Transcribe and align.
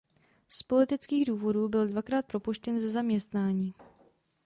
Z 0.49 0.63
politických 0.63 1.25
důvodů 1.25 1.69
byl 1.69 1.87
dvakrát 1.87 2.25
propuštěn 2.25 2.79
ze 2.79 2.89
zaměstnání. 2.89 3.73